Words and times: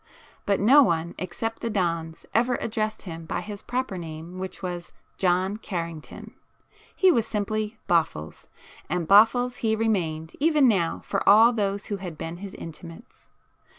But 0.47 0.59
no 0.59 0.81
one 0.81 1.13
except 1.19 1.59
the 1.59 1.69
dons 1.69 2.25
ever 2.33 2.55
addressed 2.55 3.03
him 3.03 3.25
by 3.25 3.41
his 3.41 3.61
proper 3.61 3.99
name, 3.99 4.39
which 4.39 4.63
was 4.63 4.91
John 5.19 5.57
Carrington,—he 5.57 7.11
was 7.11 7.27
simply 7.27 7.77
'Boffles,' 7.87 8.47
and 8.89 9.07
Boffles 9.07 9.57
he 9.57 9.75
remained 9.75 10.33
even 10.39 10.67
now 10.67 11.01
for 11.05 11.21
all 11.29 11.53
those 11.53 11.85
who 11.85 11.97
had 11.97 12.17
been 12.17 12.37
his 12.37 12.55
intimates. 12.55 13.29